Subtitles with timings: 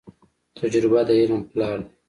[0.61, 1.89] تجربه د علم پلار دی.